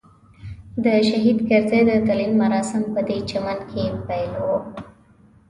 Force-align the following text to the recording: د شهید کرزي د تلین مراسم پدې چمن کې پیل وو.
د 0.83 0.85
شهید 1.09 1.37
کرزي 1.49 1.81
د 1.89 1.91
تلین 2.07 2.31
مراسم 2.43 2.83
پدې 2.93 3.17
چمن 3.29 3.57
کې 3.71 3.83
پیل 4.07 4.31
وو. 4.43 4.57